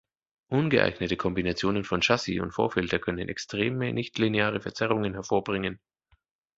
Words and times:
Ungeeignete 0.49 1.15
Kombinationen 1.15 1.83
von 1.83 2.01
Chassis 2.01 2.39
und 2.41 2.53
Vorfilter 2.55 2.97
können 2.97 3.29
extreme 3.29 3.93
nichtlineare 3.93 4.59
Verzerrungen 4.59 5.13
hervorbringen. 5.13 5.79